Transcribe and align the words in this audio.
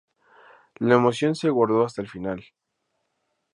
La 0.79 0.95
emoción 0.95 1.35
se 1.35 1.47
guardó 1.51 1.85
hasta 1.85 2.01
el 2.01 2.09
final. 2.09 2.43